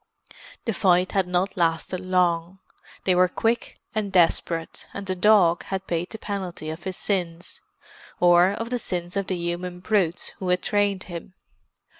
The 0.65 0.73
fight 0.73 1.11
had 1.11 1.27
not 1.27 1.55
lasted 1.55 1.99
long; 1.99 2.57
they 3.03 3.13
were 3.13 3.27
quick 3.27 3.77
and 3.93 4.11
desperate, 4.11 4.87
and 4.95 5.05
the 5.05 5.13
dog 5.13 5.61
had 5.65 5.85
paid 5.85 6.09
the 6.09 6.17
penalty 6.17 6.71
of 6.71 6.85
his 6.85 6.97
sins—or 6.97 8.49
of 8.49 8.71
the 8.71 8.79
sins 8.79 9.15
of 9.15 9.27
the 9.27 9.37
human 9.37 9.79
brutes 9.79 10.29
who 10.39 10.49
had 10.49 10.63
trained 10.63 11.03
him. 11.03 11.35